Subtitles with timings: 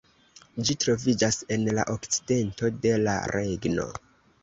[0.69, 3.91] Ĝi troviĝas en la okcidento de la regno.